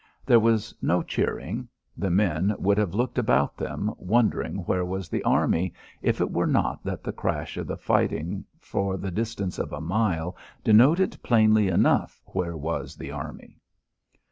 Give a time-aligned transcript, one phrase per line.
[0.25, 1.67] There was no cheering.
[1.95, 6.47] The men would have looked about them, wondering where was the army, if it were
[6.47, 11.67] not that the crash of the fighting for the distance of a mile denoted plainly
[11.67, 13.59] enough where was the army.